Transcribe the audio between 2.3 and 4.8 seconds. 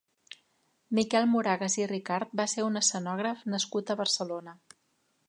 va ser un escenògraf nascut a Barcelona.